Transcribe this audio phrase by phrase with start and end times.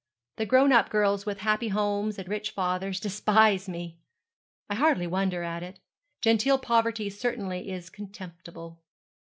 [0.37, 3.99] The grown up girls with happy homes and rich fathers despise me.
[4.67, 5.79] I hardly wonder at it.
[6.21, 8.79] Genteel poverty certainly is contemptible.